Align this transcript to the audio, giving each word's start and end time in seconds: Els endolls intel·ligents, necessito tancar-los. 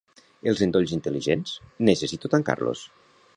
Els 0.51 0.63
endolls 0.65 0.93
intel·ligents, 0.95 1.53
necessito 1.91 2.33
tancar-los. 2.37 2.83